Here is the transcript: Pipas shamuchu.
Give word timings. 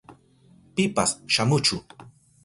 Pipas 0.75 1.11
shamuchu. 1.33 1.77